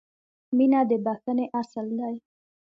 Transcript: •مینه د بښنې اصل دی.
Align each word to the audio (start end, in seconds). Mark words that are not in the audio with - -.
•مینه 0.55 0.79
د 0.89 0.91
بښنې 1.05 1.45
اصل 1.61 1.87
دی. 1.99 2.15